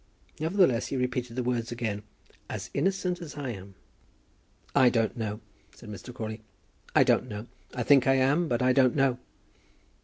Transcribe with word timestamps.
Nevertheless 0.39 0.87
he 0.87 0.97
repeated 0.97 1.35
the 1.35 1.43
words 1.43 1.71
again; 1.71 2.01
"as 2.49 2.71
innocent 2.73 3.21
as 3.21 3.37
I 3.37 3.51
am." 3.51 3.75
"I 4.73 4.89
don't 4.89 5.15
know," 5.15 5.41
said 5.75 5.89
Mr. 5.89 6.11
Crawley. 6.11 6.41
"I 6.95 7.03
don't 7.03 7.27
know. 7.29 7.45
I 7.75 7.83
think 7.83 8.07
I 8.07 8.15
am; 8.15 8.47
but 8.47 8.63
I 8.63 8.73
don't 8.73 8.95
know." 8.95 9.19